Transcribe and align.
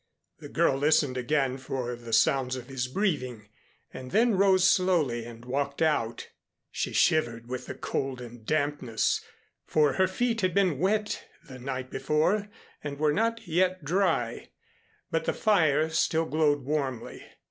The 0.39 0.49
girl 0.49 0.77
listened 0.79 1.15
again 1.15 1.59
for 1.59 1.95
the 1.95 2.11
sounds 2.11 2.55
of 2.55 2.69
his 2.69 2.87
breathing, 2.87 3.49
and 3.93 4.09
then 4.09 4.33
rose 4.33 4.67
slowly 4.67 5.25
and 5.25 5.45
walked 5.45 5.79
out. 5.79 6.29
She 6.71 6.91
shivered 6.91 7.47
with 7.47 7.67
the 7.67 7.75
cold 7.75 8.19
and 8.19 8.43
dampness, 8.43 9.21
for 9.67 9.93
her 9.93 10.07
feet 10.07 10.41
had 10.41 10.55
been 10.55 10.79
wet 10.79 11.23
the 11.47 11.59
night 11.59 11.91
before 11.91 12.49
and 12.83 12.97
were 12.97 13.13
not 13.13 13.47
yet 13.47 13.83
dry, 13.85 14.49
but 15.11 15.25
the 15.25 15.33
fire 15.33 15.87
still 15.91 16.25
glowed 16.25 16.63
warmly. 16.63 17.23